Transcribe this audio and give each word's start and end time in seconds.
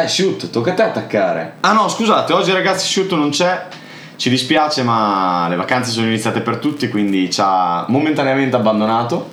Dai, 0.00 0.08
shoot, 0.08 0.48
tocca 0.48 0.70
a 0.70 0.74
te 0.74 0.82
attaccare. 0.82 1.56
Ah 1.60 1.74
no, 1.74 1.86
scusate, 1.86 2.32
oggi 2.32 2.52
ragazzi 2.52 2.86
Shoot 2.86 3.12
non 3.12 3.28
c'è. 3.28 3.66
Ci 4.16 4.30
dispiace, 4.30 4.82
ma 4.82 5.46
le 5.50 5.56
vacanze 5.56 5.90
sono 5.90 6.06
iniziate 6.06 6.40
per 6.40 6.56
tutti, 6.56 6.88
quindi 6.88 7.30
ci 7.30 7.38
ha 7.44 7.84
momentaneamente 7.86 8.56
abbandonato. 8.56 9.28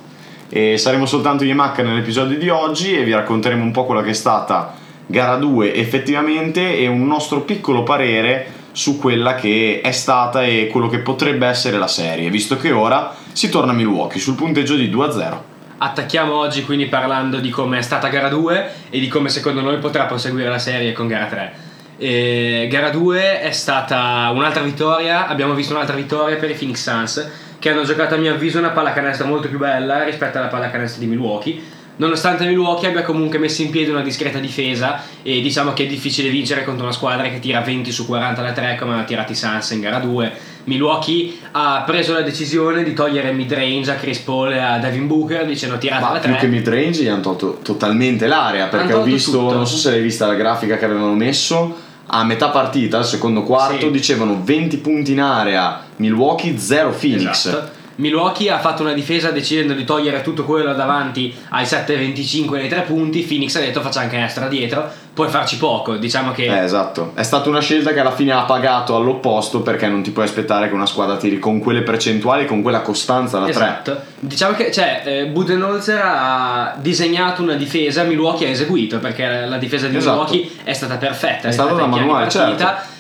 E 0.50 0.78
saremo 0.78 1.06
soltanto 1.06 1.46
io 1.46 1.52
e 1.52 1.56
Macca 1.56 1.84
nell'episodio 1.84 2.38
di 2.38 2.50
oggi 2.50 2.98
e 2.98 3.06
vi 3.06 3.14
racconteremo 3.14 3.64
un 3.64 3.72
po' 3.72 3.86
quella 3.86 4.02
che 4.02 4.10
è 4.10 4.14
stata 4.14 4.74
gara 5.06 5.38
2 5.38 5.74
effettivamente 5.74 6.78
e 6.78 6.86
un 6.88 7.08
nostro 7.08 7.44
piccolo 7.44 7.84
parere 7.84 8.48
su 8.74 9.00
quella 9.00 9.36
che 9.36 9.80
è 9.82 9.92
stata 9.94 10.44
e 10.44 10.68
quello 10.70 10.90
che 10.90 11.00
potrebbe 11.00 11.48
essere 11.48 11.78
la 11.78 11.88
serie, 11.88 12.30
visto 12.30 12.58
che 12.58 12.74
ora 12.74 13.16
si 13.32 13.48
torna 13.48 13.72
a 13.72 13.76
Milwaukee 13.76 14.20
sul 14.20 14.36
punteggio 14.36 14.76
di 14.76 14.90
2-0. 14.90 15.56
Attacchiamo 15.80 16.34
oggi 16.34 16.66
quindi 16.66 16.88
parlando 16.88 17.40
di 17.40 17.52
come 17.52 17.78
è 17.78 17.82
stata 17.84 18.08
gara 18.08 18.30
2 18.30 18.72
e 18.90 19.00
di 19.00 19.08
come 19.08 19.30
secondo 19.30 19.62
noi 19.62 19.78
potrà 19.78 20.06
proseguire 20.06 20.50
la 20.50 20.58
serie 20.58 20.92
con 20.92 21.08
gara 21.08 21.26
3. 21.26 21.54
E 21.98 22.68
gara 22.70 22.90
2 22.90 23.42
è 23.42 23.52
stata 23.52 24.32
un'altra 24.34 24.64
vittoria, 24.64 25.28
abbiamo 25.28 25.54
visto 25.54 25.74
un'altra 25.74 25.96
vittoria 25.96 26.38
per 26.38 26.50
i 26.50 26.56
Phoenix 26.56 26.82
Suns 26.82 27.32
che 27.60 27.70
hanno 27.70 27.84
giocato 27.84 28.16
a 28.16 28.18
mio 28.18 28.34
avviso 28.34 28.58
una 28.58 28.70
pallacanestro 28.70 29.28
molto 29.28 29.48
più 29.50 29.60
bella 29.60 30.04
rispetto 30.04 30.40
alla 30.40 30.48
pallacanestro 30.48 31.00
di 31.00 31.08
Milwaukee. 31.08 31.62
Nonostante 31.98 32.46
Milwaukee 32.46 32.88
abbia 32.90 33.02
comunque 33.02 33.40
messo 33.40 33.64
in 33.64 33.72
piedi 33.72 33.90
una 33.90 34.02
discreta 34.02 34.38
difesa 34.38 35.02
e 35.24 35.42
diciamo 35.42 35.74
che 35.74 35.84
è 35.84 35.88
difficile 35.88 36.30
vincere 36.30 36.64
contro 36.64 36.84
una 36.84 36.94
squadra 36.94 37.28
che 37.30 37.40
tira 37.40 37.62
20 37.62 37.92
su 37.92 38.06
40 38.06 38.42
da 38.42 38.52
3 38.52 38.78
come 38.80 38.94
hanno 38.94 39.04
tirato 39.06 39.32
i 39.32 39.36
Suns 39.36 39.72
in 39.72 39.82
gara 39.82 39.98
2. 40.00 40.32
Milwaukee 40.66 41.34
ha 41.54 41.84
preso 41.86 42.14
la 42.14 42.22
decisione 42.22 42.84
di 42.84 42.94
togliere 42.94 43.32
mid-range 43.32 43.90
a 43.90 43.96
Chris 43.96 44.20
Paul 44.20 44.52
e 44.52 44.60
a 44.60 44.78
Devin 44.78 45.08
Booker 45.08 45.46
dicendo 45.46 45.78
tirate 45.80 46.02
Ma 46.04 46.12
da 46.14 46.20
più 46.20 46.30
3. 46.32 46.40
che 46.40 46.48
mid 46.48 46.68
range 46.68 47.02
gli 47.04 47.08
hanno 47.08 47.22
tolto 47.22 47.60
totalmente 47.64 48.28
l'area 48.28 48.68
perché 48.68 48.94
ho 48.94 49.02
visto, 49.02 49.32
tutto. 49.32 49.54
non 49.56 49.66
so 49.66 49.78
se 49.78 49.90
l'hai 49.92 50.02
vista 50.02 50.28
la 50.28 50.36
grafica 50.36 50.78
che 50.78 50.86
avevano 50.86 51.14
messo, 51.16 51.76
a 52.06 52.24
metà 52.24 52.50
partita, 52.50 52.98
al 53.00 53.06
secondo 53.06 53.42
quarto, 53.44 53.88
Sì. 53.88 53.92
dicevano 53.92 54.40
20 54.44 54.78
punti 54.78 55.14
in 55.14 55.22
area 55.22 55.84
Milwaukee, 55.96 56.58
0 56.60 56.92
Phoenix. 56.92 57.46
Esatto. 57.48 57.76
Milwaukee 57.98 58.50
ha 58.50 58.60
fatto 58.60 58.84
una 58.84 58.94
difesa 58.94 59.32
decidendo 59.32 59.74
di 59.74 59.84
togliere 59.84 60.22
tutto 60.22 60.44
quello 60.44 60.74
davanti 60.74 61.34
ai 61.50 61.64
7-25 61.66 62.52
nei 62.52 62.70
tre 62.70 62.82
punti. 62.82 63.22
Phoenix 63.22 63.56
ha 63.56 63.60
detto 63.60 63.82
facciamo 63.82 64.08
canestro 64.08 64.48
dietro, 64.48 64.88
puoi 65.14 65.30
farci 65.30 65.58
poco. 65.58 65.98
Diciamo 65.98 66.32
che 66.32 66.46
Eh, 66.46 66.64
esatto. 66.64 67.12
È 67.16 67.24
stata 67.24 67.50
una 67.50 67.60
scelta 67.60 67.94
che 67.94 68.00
alla 68.00 68.12
fine 68.12 68.34
ha 68.34 68.44
pagato 68.44 68.96
all'opposto 68.96 69.62
perché 69.62 69.88
non 69.88 70.04
ti 70.04 70.12
puoi 70.12 70.26
aspettare 70.26 70.68
che 70.68 70.76
una 70.76 70.86
squadra 70.86 71.18
tiri 71.18 71.40
con 71.40 71.60
quelle 71.60 71.82
percentuali, 71.82 72.46
con 72.46 72.62
quella 72.62 72.82
costanza 72.82 73.40
da 73.40 73.46
3. 73.46 73.52
Esatto. 73.54 74.02
Diciamo 74.20 74.56
che 74.56 74.72
cioè, 74.72 75.02
eh, 75.04 75.26
Budenholzer 75.26 76.02
ha 76.04 76.76
disegnato 76.80 77.42
una 77.42 77.56
difesa, 77.56 78.04
Milwaukee 78.04 78.48
ha 78.48 78.52
eseguito 78.52 79.00
perché 79.00 79.46
la, 79.46 79.58
difesa 79.58 79.88
di 79.88 79.98
Esatto. 79.98 80.24
Milwaukee 80.32 80.52
è 80.64 80.74
stata 80.74 80.98
perfetta. 80.98 81.48
È 81.48 81.52
stata 81.52 81.74
da 81.74 81.84
ai 81.84 81.90
piani 81.90 82.06
manuale, 82.06 82.30
certo. 82.30 82.96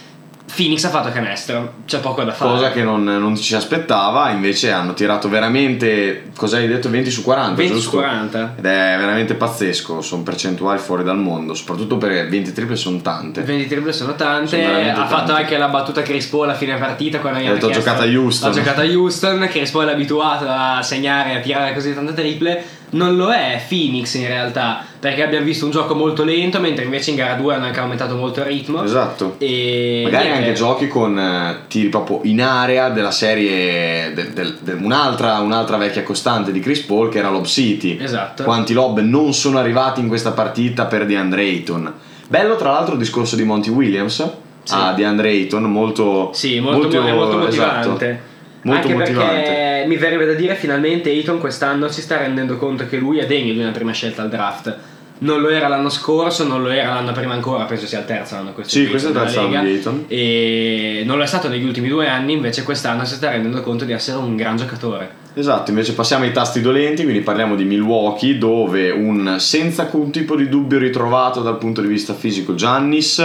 Phoenix 0.58 0.83
ha 0.86 0.89
fatto 0.89 1.11
canestro, 1.11 1.73
c'è 1.86 2.00
poco 2.00 2.23
da 2.23 2.31
fare. 2.31 2.50
Cosa 2.50 2.72
che 2.72 2.81
non, 2.81 3.03
non 3.03 3.38
ci 3.38 3.44
si 3.44 3.55
aspettava, 3.55 4.31
invece 4.31 4.72
hanno 4.72 4.95
tirato 4.95 5.30
veramente, 5.30 6.31
cosa 6.36 6.58
hai 6.58 6.67
detto, 6.67 6.89
20 6.89 7.11
su 7.11 7.22
40, 7.22 7.53
20 7.53 7.73
su 7.73 7.80
giusto? 7.80 7.97
40. 7.97 8.55
Ed 8.58 8.66
è 8.66 8.95
veramente 8.97 9.35
pazzesco, 9.35 10.02
sono 10.02 10.23
percentuali 10.23 10.80
fuori 10.80 11.03
dal 11.03 11.19
mondo, 11.19 11.53
soprattutto 11.53 11.97
perché 11.97 12.25
20 12.25 12.53
triple 12.53 12.75
sono 12.75 12.97
tante. 13.02 13.44
20 13.44 13.67
triple 13.67 13.94
sono 13.94 14.16
tante. 14.16 14.63
Sono 14.63 15.02
ha 15.03 15.05
fatto 15.05 15.28
tante. 15.28 15.41
anche 15.44 15.58
la 15.58 15.67
battuta 15.67 16.02
Chris 16.02 16.25
Paul 16.25 16.50
a 16.50 16.55
fine 16.55 16.75
partita 16.78 17.19
quando 17.19 17.39
gli 17.39 17.45
Ha 17.45 17.53
detto, 17.53 17.67
"Ho 17.67 17.72
giocato 17.72 18.02
a 18.02 18.05
Houston." 18.05 18.50
Ha 18.50 18.53
giocato 18.53 18.81
a 18.81 18.83
Houston. 18.83 19.47
Chris 19.52 19.69
Paul 19.69 19.88
è 19.89 19.91
abituato 19.91 20.47
a 20.50 20.81
segnare 20.81 21.33
e 21.33 21.35
a 21.35 21.39
tirare 21.39 21.73
così 21.75 21.94
tante 21.94 22.13
triple. 22.13 22.63
Non 22.90 23.18
lo 23.18 23.32
è 23.32 23.62
Phoenix 23.68 24.14
in 24.16 24.28
realtà, 24.28 24.82
perché 25.00 25.22
abbiamo 25.22 25.44
visto 25.46 25.66
un 25.66 25.72
gioco 25.72 25.94
molto 25.94 26.24
lento, 26.24 26.59
mentre 26.62 26.86
invece 26.86 27.09
in 27.09 27.18
gara 27.18 27.34
2 27.34 27.53
hanno 27.56 27.66
anche 27.66 27.80
aumentato 27.81 28.16
molto 28.16 28.40
il 28.40 28.46
ritmo. 28.46 28.81
Esatto. 28.81 29.36
E 29.40 30.02
Magari 30.06 30.30
anche 30.30 30.53
giochi 30.53 30.88
con 30.88 31.20
eh, 31.20 31.68
tiri 31.68 31.90
proprio 31.90 32.22
in 32.24 32.42
area 32.42 32.90
della 32.90 33.12
serie, 33.12 34.14
del- 34.14 34.30
del- 34.31 34.58
del- 34.62 34.80
un'altra, 34.81 35.40
un'altra 35.40 35.76
vecchia 35.76 36.03
costante 36.03 36.52
di 36.53 36.62
Chris 36.62 36.80
Paul 36.81 37.09
che 37.09 37.20
era 37.20 37.30
Lob 37.30 37.46
City. 37.46 37.97
Esatto. 38.02 38.44
Quanti 38.44 38.74
lob 38.74 39.00
non 39.02 39.34
sono 39.34 39.58
arrivati 39.59 40.00
in 40.00 40.08
questa 40.08 40.31
partita 40.31 40.86
per 40.86 41.06
DeAndre 41.06 41.42
Ayton. 41.42 41.94
Bello 42.30 42.56
tra 42.56 42.72
l'altro 42.72 42.94
il 42.94 43.00
discorso 43.00 43.36
di 43.36 43.44
Monty 43.44 43.70
Williams 43.70 44.26
Sì. 44.64 44.74
a 44.74 44.94
DeAndre 44.94 45.30
Ayton, 45.30 45.64
molto, 45.64 46.31
Sì, 46.34 46.59
molto, 46.62 46.90
è 46.90 47.12
molto 47.12 47.38
motivante. 47.38 47.80
esatto. 47.80 48.27
Molto 48.63 48.88
Anche 48.88 49.00
motivante. 49.00 49.34
perché 49.34 49.85
mi 49.88 49.95
verrebbe 49.95 50.25
da 50.25 50.34
dire 50.34 50.56
finalmente 50.56 51.09
Ayton 51.09 51.40
quest'anno 51.40 51.88
si 51.88 52.01
sta 52.01 52.18
rendendo 52.18 52.57
conto 52.57 52.88
che 52.88 52.97
lui 52.97 53.19
è 53.19 53.25
degno 53.25 53.53
di 53.53 53.59
una 53.59 53.72
prima 53.72 53.91
scelta 53.91 54.23
al 54.23 54.29
draft. 54.29 54.78
Non 55.19 55.41
lo 55.41 55.50
era 55.50 55.68
l'anno 55.68 55.90
scorso, 55.90 56.45
non 56.45 56.62
lo 56.62 56.69
era 56.69 56.94
l'anno 56.94 57.12
prima 57.12 57.34
ancora, 57.34 57.63
penso 57.63 57.88
sia 57.88 58.00
il 58.00 58.06
terzo 58.06 58.35
anno 58.35 58.51
questo. 58.53 58.78
Sì, 58.78 58.88
questo 58.88 59.07
è 59.07 59.12
il 59.12 59.17
terzo 59.17 59.40
anno 59.40 59.50
di 59.50 59.56
Ayton. 59.56 60.06
E 60.07 61.03
non 61.06 61.17
lo 61.17 61.23
è 61.23 61.28
stato 61.28 61.47
negli 61.47 61.66
ultimi 61.66 61.88
due 61.88 62.07
anni, 62.07 62.34
invece 62.34 62.63
quest'anno 62.63 63.03
si 63.03 63.16
sta 63.16 63.31
rendendo 63.31 63.62
conto 63.62 63.84
di 63.84 63.94
essere 63.94 64.17
un 64.17 64.35
gran 64.35 64.57
giocatore. 64.57 65.25
Esatto, 65.34 65.72
invece 65.72 65.94
passiamo 65.94 66.23
ai 66.23 66.31
tasti 66.31 66.62
dolenti, 66.62 67.03
quindi 67.03 67.22
parliamo 67.22 67.56
di 67.56 67.63
Milwaukee 67.63 68.38
dove 68.38 68.91
un 68.91 69.38
senza 69.40 69.84
alcun 69.84 70.12
tipo 70.12 70.35
di 70.35 70.50
dubbio 70.50 70.78
ritrovato 70.78 71.41
dal 71.41 71.57
punto 71.57 71.81
di 71.81 71.88
vista 71.88 72.13
fisico 72.13 72.53
Giannis 72.53 73.19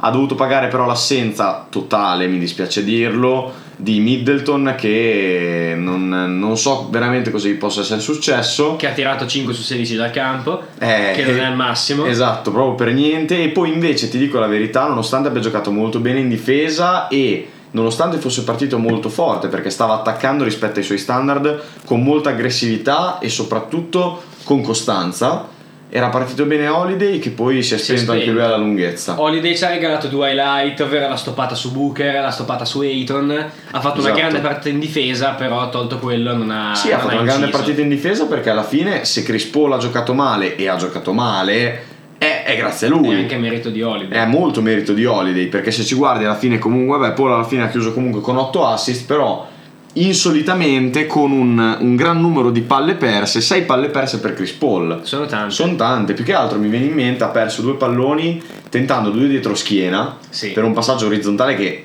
ha 0.00 0.10
dovuto 0.10 0.34
pagare 0.36 0.68
però 0.68 0.86
l'assenza 0.86 1.66
totale, 1.68 2.26
mi 2.28 2.38
dispiace 2.38 2.84
dirlo, 2.84 3.52
di 3.80 4.00
Middleton 4.00 4.74
che 4.76 5.74
non, 5.76 6.08
non 6.08 6.58
so 6.58 6.88
veramente 6.90 7.30
cosa 7.30 7.46
gli 7.46 7.54
possa 7.54 7.80
essere 7.82 8.00
successo. 8.00 8.74
Che 8.74 8.88
ha 8.88 8.92
tirato 8.92 9.24
5 9.24 9.54
su 9.54 9.62
16 9.62 9.94
dal 9.94 10.10
campo, 10.10 10.62
Eh, 10.80 11.12
che 11.14 11.24
non 11.24 11.38
è 11.38 11.48
il 11.48 11.54
massimo. 11.54 12.04
Esatto, 12.04 12.50
proprio 12.50 12.74
per 12.74 12.92
niente. 12.92 13.40
E 13.40 13.50
poi 13.50 13.72
invece 13.72 14.08
ti 14.08 14.18
dico 14.18 14.40
la 14.40 14.48
verità, 14.48 14.88
nonostante 14.88 15.28
abbia 15.28 15.40
giocato 15.40 15.70
molto 15.70 16.00
bene 16.00 16.18
in 16.18 16.28
difesa 16.28 17.06
e 17.06 17.48
nonostante 17.70 18.16
fosse 18.16 18.42
partito 18.42 18.78
molto 18.78 19.08
forte 19.08 19.48
perché 19.48 19.70
stava 19.70 19.94
attaccando 19.94 20.42
rispetto 20.42 20.78
ai 20.78 20.84
suoi 20.84 20.98
standard 20.98 21.62
con 21.84 22.02
molta 22.02 22.30
aggressività 22.30 23.18
e 23.18 23.28
soprattutto 23.28 24.22
con 24.42 24.62
costanza, 24.62 25.46
era 25.90 26.08
partito 26.10 26.44
bene 26.44 26.68
Holiday 26.68 27.18
che 27.18 27.30
poi 27.30 27.62
si 27.62 27.74
è 27.74 27.78
spento 27.78 28.12
anche 28.12 28.26
lui 28.30 28.42
alla 28.42 28.56
lunghezza. 28.56 29.18
Holiday 29.20 29.56
ci 29.56 29.64
ha 29.64 29.70
regalato 29.70 30.08
due 30.08 30.28
highlight, 30.30 30.78
ovvero 30.80 31.08
la 31.08 31.16
stoppata 31.16 31.54
su 31.54 31.72
Booker, 31.72 32.20
la 32.20 32.30
stoppata 32.30 32.64
su 32.66 32.80
Ayton. 32.80 33.30
Ha 33.30 33.80
fatto 33.80 34.00
una 34.00 34.08
Esatto. 34.08 34.18
grande 34.18 34.38
partita 34.40 34.68
in 34.68 34.78
difesa, 34.78 35.30
però 35.30 35.60
ha 35.60 35.68
tolto 35.68 35.98
quello 35.98 36.34
non 36.36 36.50
ha. 36.50 36.74
Sì, 36.74 36.88
ha 36.92 36.96
non 36.96 37.06
fatto 37.06 37.14
una 37.14 37.24
grande 37.24 37.48
partita 37.48 37.80
in 37.80 37.88
difesa 37.88 38.26
perché 38.26 38.50
alla 38.50 38.62
fine 38.64 39.04
se 39.04 39.22
Chris 39.22 39.46
Paul 39.46 39.72
ha 39.72 39.78
giocato 39.78 40.12
male 40.12 40.56
e 40.56 40.68
ha 40.68 40.76
giocato 40.76 41.12
male 41.12 41.84
è, 42.18 42.42
è 42.44 42.56
grazie 42.56 42.88
a 42.88 42.90
lui. 42.90 43.14
È 43.14 43.18
anche 43.20 43.36
merito 43.36 43.70
di 43.70 43.80
Holiday. 43.80 44.18
È 44.18 44.26
molto 44.26 44.60
merito 44.60 44.92
di 44.92 45.04
Holiday 45.06 45.46
perché 45.46 45.70
se 45.70 45.84
ci 45.84 45.94
guardi 45.94 46.24
alla 46.24 46.34
fine 46.36 46.58
comunque, 46.58 46.98
beh, 46.98 47.12
Paul 47.12 47.32
alla 47.32 47.44
fine 47.44 47.62
ha 47.62 47.68
chiuso 47.68 47.92
comunque 47.94 48.20
con 48.20 48.36
8 48.36 48.66
assist, 48.66 49.06
però 49.06 49.46
insolitamente 49.94 51.06
con 51.06 51.30
un, 51.32 51.76
un 51.80 51.96
gran 51.96 52.20
numero 52.20 52.50
di 52.50 52.60
palle 52.60 52.94
perse, 52.94 53.40
6 53.40 53.62
palle 53.62 53.88
perse 53.88 54.20
per 54.20 54.34
Chris 54.34 54.52
Paul. 54.52 55.00
Sono 55.02 55.26
tanti. 55.26 55.54
Sono 55.54 55.74
tante, 55.76 56.12
più 56.14 56.24
che 56.24 56.34
altro 56.34 56.58
mi 56.58 56.68
viene 56.68 56.86
in 56.86 56.92
mente 56.94 57.24
ha 57.24 57.28
perso 57.28 57.62
due 57.62 57.74
palloni 57.76 58.42
tentando 58.68 59.10
due 59.10 59.26
dietro 59.28 59.54
schiena 59.54 60.16
Sì. 60.28 60.50
per 60.52 60.64
un 60.64 60.72
passaggio 60.72 61.06
orizzontale 61.06 61.56
che 61.56 61.84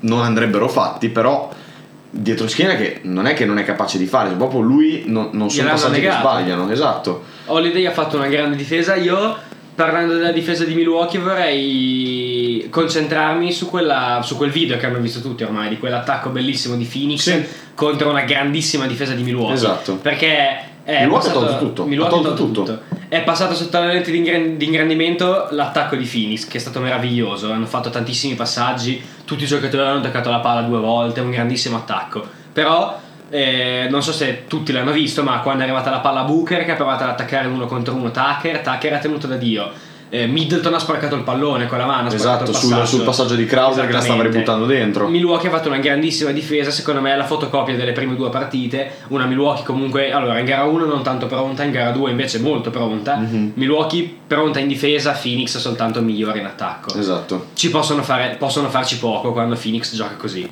non 0.00 0.20
andrebbero 0.22 0.68
fatti, 0.68 1.08
però 1.08 1.50
dietro 2.10 2.46
schiena 2.46 2.76
che 2.76 3.00
non 3.04 3.26
è 3.26 3.34
che 3.34 3.44
non 3.44 3.58
è 3.58 3.64
capace 3.64 3.96
di 3.98 4.06
fare, 4.06 4.30
proprio 4.34 4.60
lui 4.60 5.04
non, 5.06 5.30
non 5.32 5.50
sono 5.50 5.70
passaggi 5.70 5.94
che 5.94 6.00
negato. 6.02 6.20
sbagliano, 6.28 6.70
esatto. 6.70 7.22
Holiday 7.46 7.86
ha 7.86 7.90
fatto 7.92 8.16
una 8.16 8.26
grande 8.28 8.56
difesa. 8.56 8.94
Io, 8.96 9.36
parlando 9.74 10.14
della 10.14 10.32
difesa 10.32 10.64
di 10.64 10.74
Milwaukee, 10.74 11.18
vorrei 11.20 12.66
concentrarmi 12.70 13.52
su, 13.52 13.68
quella, 13.68 14.20
su 14.22 14.36
quel 14.36 14.50
video 14.50 14.76
che 14.76 14.86
hanno 14.86 14.98
visto 14.98 15.20
tutti 15.20 15.42
ormai, 15.42 15.68
di 15.68 15.78
quell'attacco 15.78 16.30
bellissimo 16.30 16.76
di 16.76 16.84
Phoenix 16.84 17.20
Sì. 17.22 17.44
contro 17.74 18.10
una 18.10 18.22
grandissima 18.22 18.86
difesa 18.86 19.12
di 19.14 19.22
Milwaukee. 19.22 19.54
Esatto. 19.54 19.96
Perché 19.96 20.72
è 20.84 21.00
Milwaukee 21.00 21.06
ha 21.06 21.32
passato- 21.32 21.38
tolto 21.40 21.58
tutto, 21.58 21.84
Milwaukee 21.84 22.18
ha 22.18 22.22
tolto 22.22 22.44
tutto. 22.52 22.80
È 23.08 23.22
passato 23.22 23.54
sotto 23.54 23.78
la 23.78 23.86
lente 23.86 24.10
di 24.10 24.64
ingrandimento 24.66 25.48
l'attacco 25.50 25.94
di 25.94 26.04
Phoenix, 26.04 26.46
che 26.48 26.56
è 26.58 26.60
stato 26.60 26.80
meraviglioso. 26.80 27.52
Hanno 27.52 27.66
fatto 27.66 27.90
tantissimi 27.90 28.34
passaggi, 28.34 29.00
tutti 29.24 29.44
i 29.44 29.46
giocatori 29.46 29.86
hanno 29.86 30.00
toccato 30.00 30.30
la 30.30 30.40
palla 30.40 30.62
due 30.62 30.78
volte, 30.78 31.20
un 31.20 31.30
grandissimo 31.30 31.76
attacco. 31.76 32.24
Però 32.52 33.00
eh, 33.34 33.88
non 33.90 34.00
so 34.00 34.12
se 34.12 34.44
tutti 34.46 34.70
l'hanno 34.70 34.92
visto, 34.92 35.24
ma 35.24 35.40
quando 35.40 35.62
è 35.62 35.64
arrivata 35.64 35.90
la 35.90 35.98
palla 35.98 36.20
a 36.20 36.24
Booker, 36.24 36.64
che 36.64 36.70
ha 36.70 36.76
provato 36.76 37.02
ad 37.02 37.10
attaccare 37.10 37.48
uno 37.48 37.66
contro 37.66 37.92
uno 37.92 38.12
Tucker, 38.12 38.60
Tucker 38.60 38.92
ha 38.92 38.98
tenuto 38.98 39.26
da 39.26 39.34
Dio. 39.34 39.72
Eh, 40.08 40.28
Middleton 40.28 40.72
ha 40.72 40.78
sporcato 40.78 41.16
il 41.16 41.22
pallone 41.22 41.66
con 41.66 41.78
la 41.78 41.86
mano, 41.86 42.12
Esatto, 42.12 42.52
sul, 42.52 42.68
passaggio. 42.68 42.86
sul 42.86 43.02
passaggio 43.02 43.34
di 43.34 43.44
Crowder 43.46 43.86
che 43.86 43.92
la 43.92 44.00
stava 44.00 44.22
ributtando 44.22 44.66
dentro. 44.66 45.08
Milwaukee 45.08 45.48
ha 45.48 45.50
fatto 45.50 45.66
una 45.66 45.78
grandissima 45.78 46.30
difesa, 46.30 46.70
secondo 46.70 47.00
me 47.00 47.12
è 47.12 47.16
la 47.16 47.24
fotocopia 47.24 47.74
delle 47.74 47.90
prime 47.90 48.14
due 48.14 48.30
partite. 48.30 48.98
Una 49.08 49.26
Milwaukee 49.26 49.64
comunque, 49.64 50.12
allora 50.12 50.38
in 50.38 50.44
gara 50.44 50.62
1 50.62 50.84
non 50.84 51.02
tanto 51.02 51.26
pronta, 51.26 51.64
in 51.64 51.72
gara 51.72 51.90
2 51.90 52.10
invece 52.12 52.38
molto 52.38 52.70
pronta. 52.70 53.16
Mhm. 53.16 53.52
Milwaukee 53.54 54.18
pronta 54.28 54.60
in 54.60 54.68
difesa, 54.68 55.10
Phoenix 55.20 55.56
soltanto 55.58 56.00
migliore 56.00 56.38
in 56.38 56.44
attacco. 56.46 56.96
Esatto. 56.96 57.46
Ci 57.54 57.70
possono, 57.70 58.04
fare, 58.04 58.36
possono 58.38 58.68
farci 58.68 58.98
poco 58.98 59.32
quando 59.32 59.56
Phoenix 59.56 59.96
gioca 59.96 60.14
così. 60.14 60.48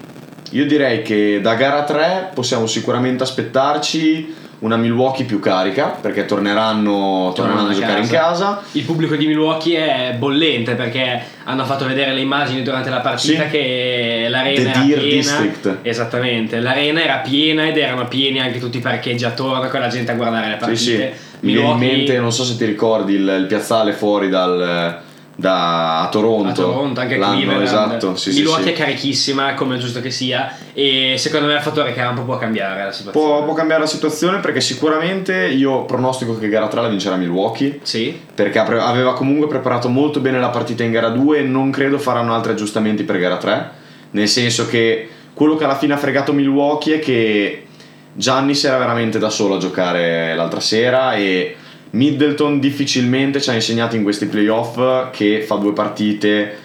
Io 0.52 0.66
direi 0.66 1.02
che 1.02 1.40
da 1.42 1.54
gara 1.54 1.82
3 1.84 2.30
possiamo 2.34 2.66
sicuramente 2.66 3.22
aspettarci 3.22 4.40
una 4.60 4.76
Milwaukee 4.76 5.24
più 5.24 5.40
carica 5.40 5.86
perché 5.86 6.24
torneranno, 6.24 7.32
torneranno 7.34 7.70
a 7.70 7.72
giocare 7.74 8.00
in 8.00 8.08
casa. 8.08 8.62
Il 8.72 8.84
pubblico 8.84 9.16
di 9.16 9.26
Milwaukee 9.26 9.76
è 9.76 10.14
bollente 10.14 10.74
perché 10.74 11.20
hanno 11.44 11.64
fatto 11.64 11.84
vedere 11.84 12.12
le 12.14 12.20
immagini 12.20 12.62
durante 12.62 12.88
la 12.88 13.00
partita 13.00 13.44
Sì. 13.44 13.48
che 13.50 14.26
l'arena 14.28 14.54
The 14.54 14.68
era 14.70 14.80
Deer 14.84 14.98
piena. 15.00 15.16
District. 15.16 15.76
Esattamente, 15.82 16.60
l'arena 16.60 17.02
era 17.02 17.16
piena 17.16 17.66
ed 17.66 17.76
erano 17.76 18.06
pieni 18.06 18.38
anche 18.40 18.60
tutti 18.60 18.76
i 18.76 18.80
parcheggi 18.80 19.24
attorno 19.24 19.66
con 19.68 19.80
la 19.80 19.88
gente 19.88 20.12
a 20.12 20.14
guardare 20.14 20.46
le 20.46 20.52
Sì, 20.52 20.58
partite. 20.58 20.76
sì. 20.84 21.36
Mi 21.40 21.52
viene 21.54 21.68
in 21.70 21.76
Milwaukee- 21.78 21.96
mente, 21.96 22.18
non 22.20 22.32
so 22.32 22.44
se 22.44 22.56
ti 22.56 22.64
ricordi, 22.64 23.14
il, 23.14 23.36
il 23.40 23.46
piazzale 23.48 23.92
fuori 23.92 24.28
dal, 24.28 25.00
da 25.34 26.02
a 26.02 26.08
Toronto. 26.08 26.48
a 26.48 26.52
Toronto, 26.52 27.00
anche 27.00 27.16
L'anno, 27.16 27.36
Cleveland. 27.36 27.62
Esatto, 27.62 28.16
sì, 28.16 28.30
Milwaukee 28.32 28.64
sì. 28.64 28.70
è 28.70 28.72
carichissima, 28.74 29.54
come 29.54 29.76
è 29.76 29.78
giusto 29.78 30.00
che 30.00 30.10
sia, 30.10 30.54
e 30.72 31.14
secondo 31.18 31.46
me 31.46 31.54
il 31.54 31.60
fattore 31.60 31.94
campo 31.94 32.22
può 32.22 32.38
cambiare 32.38 32.84
la 32.84 32.92
situazione. 32.92 33.26
Può, 33.26 33.44
può 33.44 33.54
cambiare 33.54 33.82
la 33.82 33.88
situazione 33.88 34.40
perché 34.40 34.60
sicuramente 34.60 35.46
io 35.46 35.84
pronostico 35.84 36.38
che 36.38 36.48
gara 36.48 36.68
3 36.68 36.80
la 36.80 36.88
vincerà 36.88 37.16
Milwaukee 37.16 37.80
Sì, 37.82 38.20
perché 38.34 38.58
aveva 38.58 39.14
comunque 39.14 39.46
preparato 39.48 39.88
molto 39.88 40.20
bene 40.20 40.38
la 40.38 40.50
partita 40.50 40.82
in 40.82 40.90
gara 40.90 41.08
2 41.08 41.38
e 41.38 41.42
non 41.42 41.70
credo 41.70 41.98
faranno 41.98 42.34
altri 42.34 42.52
aggiustamenti 42.52 43.04
per 43.04 43.18
gara 43.18 43.36
3 43.36 43.80
nel 44.12 44.28
senso 44.28 44.66
che 44.66 45.08
quello 45.34 45.56
che 45.56 45.64
alla 45.64 45.76
fine 45.76 45.94
ha 45.94 45.96
fregato 45.96 46.32
Milwaukee 46.32 46.96
è 46.96 46.98
che 46.98 47.66
Giannis 48.14 48.64
era 48.64 48.78
veramente 48.78 49.18
da 49.18 49.30
solo 49.30 49.56
a 49.56 49.58
giocare 49.58 50.34
l'altra 50.34 50.60
sera 50.60 51.14
e 51.14 51.56
Middleton 51.92 52.58
difficilmente 52.60 53.40
ci 53.40 53.50
ha 53.50 53.54
insegnato 53.54 53.96
in 53.96 54.02
questi 54.02 54.26
playoff 54.26 55.10
che 55.10 55.42
fa 55.46 55.56
due 55.56 55.72
partite 55.72 56.56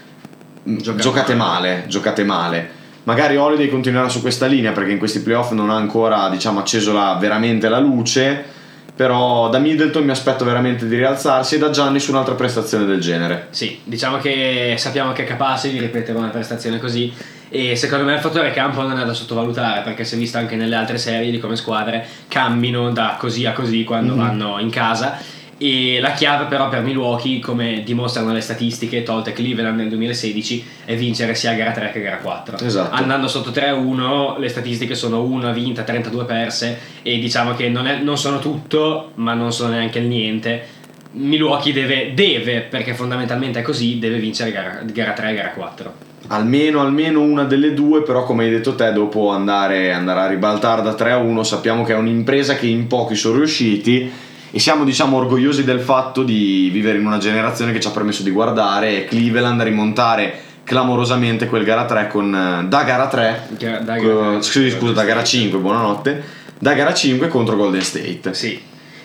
mh, 0.64 0.78
Giocate 0.78 1.02
giocate 1.02 1.34
male. 1.36 1.70
male, 1.70 1.84
giocate 1.88 2.24
male. 2.24 2.70
Magari 3.04 3.38
Holiday 3.38 3.70
continuerà 3.70 4.10
su 4.10 4.22
questa 4.22 4.46
linea 4.48 4.72
perché 4.74 4.92
in 4.92 4.98
questi 4.98 5.22
playoff 5.22 5.52
non 5.52 5.70
ha 5.70 5.76
ancora 5.76 6.28
diciamo, 6.30 6.60
acceso 6.60 6.92
la- 6.94 7.18
veramente 7.20 7.70
la 7.70 7.80
luce. 7.80 8.56
Però 8.98 9.50
da 9.50 9.60
Middleton 9.60 10.04
mi 10.04 10.10
aspetto 10.10 10.44
veramente 10.44 10.88
di 10.88 10.96
rialzarsi 10.96 11.54
e 11.56 11.58
da 11.60 11.70
Gianni 11.70 12.00
su 12.00 12.10
un'altra 12.10 12.34
prestazione 12.34 12.84
del 12.86 13.00
genere. 13.00 13.48
sì, 13.52 13.80
diciamo 13.84 14.18
che 14.18 14.74
sappiamo 14.78 15.12
che 15.12 15.24
è 15.24 15.26
capace 15.28 15.70
di 15.70 15.78
ripetere 15.78 16.18
una 16.18 16.30
prestazione 16.30 16.80
così 16.80 17.14
e 17.50 17.76
secondo 17.76 18.04
me 18.06 18.14
il 18.14 18.20
fattore 18.20 18.52
campo 18.52 18.82
non 18.82 19.00
è 19.00 19.06
da 19.06 19.14
sottovalutare 19.14 19.82
perché 19.82 20.04
si 20.04 20.16
è 20.16 20.18
visto 20.18 20.38
anche 20.38 20.56
nelle 20.56 20.76
altre 20.76 20.98
serie 20.98 21.32
di 21.32 21.40
come 21.40 21.56
squadre 21.56 22.06
cambino 22.28 22.92
da 22.92 23.16
così 23.20 23.46
a 23.46 23.54
così 23.54 23.84
quando 23.84 24.14
Mhm. 24.14 24.20
vanno 24.20 24.60
in 24.60 24.70
casa 24.70 25.18
e 25.60 25.98
la 26.00 26.12
chiave 26.12 26.46
però 26.46 26.70
per 26.70 26.84
Milwaukee 26.84 27.40
come 27.40 27.82
dimostrano 27.84 28.32
le 28.32 28.42
statistiche 28.42 29.02
tolte 29.02 29.32
Cleveland 29.34 29.78
nel 29.80 29.90
2016 29.90 30.64
è 30.86 30.96
vincere 30.96 31.34
sia 31.34 31.54
gara 31.54 31.72
3 31.72 31.92
che 31.92 32.02
gara 32.02 32.18
4 32.18 32.58
Esatto. 32.64 32.94
andando 32.94 33.28
sotto 33.28 33.50
3-1 33.50 34.38
le 34.38 34.50
statistiche 34.50 34.94
sono 34.94 35.24
1 35.24 35.52
vinta 35.54 35.82
32 35.82 36.26
perse 36.26 36.78
e 37.02 37.18
diciamo 37.18 37.56
che 37.56 37.70
non, 37.70 37.88
è- 37.88 37.98
non 38.02 38.18
sono 38.20 38.38
tutto 38.40 39.12
ma 39.16 39.34
non 39.34 39.52
sono 39.52 39.72
neanche 39.74 39.98
il 40.00 40.06
niente 40.06 40.76
Milwaukee 41.14 41.74
deve, 41.74 42.12
deve, 42.14 42.60
perché 42.62 42.94
fondamentalmente 42.94 43.60
è 43.60 43.62
così, 43.64 43.98
deve 43.98 44.20
vincere 44.20 44.52
gara, 44.52 44.82
gara 44.84 45.14
3 45.14 45.32
e 45.32 45.34
gara 45.34 45.50
4. 45.50 45.94
Almeno, 46.30 46.82
almeno 46.82 47.22
una 47.22 47.46
delle 47.46 47.74
due, 47.74 48.02
però 48.04 48.24
come 48.24 48.44
hai 48.44 48.50
detto 48.50 48.76
te, 48.76 48.92
dopo 48.92 49.30
andare, 49.30 49.94
andare 49.94 50.20
a 50.22 50.28
ribaltare 50.28 50.82
da 50.82 50.94
3 50.94 51.12
a 51.12 51.18
1, 51.18 51.44
sappiamo 51.44 51.84
che 51.84 51.94
è 51.94 51.96
un'impresa 51.96 52.56
che 52.56 52.66
in 52.68 52.88
pochi 52.88 53.16
sono 53.16 53.38
riusciti 53.38 54.12
e 54.50 54.60
siamo 54.60 54.84
diciamo 54.84 55.18
orgogliosi 55.18 55.64
del 55.64 55.80
fatto 55.80 56.24
di 56.24 56.70
vivere 56.72 56.98
in 56.98 57.06
una 57.06 57.18
generazione 57.18 57.72
che 57.72 57.80
ci 57.80 57.88
ha 57.88 57.92
permesso 57.92 58.24
di 58.24 58.32
guardare 58.32 59.06
Cleveland 59.06 59.62
rimontare 59.62 60.40
clamorosamente 60.64 61.48
quel 61.48 61.64
gara 61.64 61.86
3 61.86 62.08
con 62.08 62.34
eh, 62.34 62.68
da 62.68 62.84
gara 62.84 63.08
3 63.08 63.48
Ga- 63.58 63.80
da 63.80 63.98
gara- 63.98 64.42
scusi, 64.42 64.70
scusa 64.70 64.94
da 64.94 65.04
gara 65.04 65.24
5 65.24 65.60
buonanotte 65.60 66.24
da 66.60 66.74
gara 66.74 66.94
5 66.94 67.28
contro 67.28 67.56
Golden 67.56 67.82
State 67.82 68.34
Sì. 68.34 68.60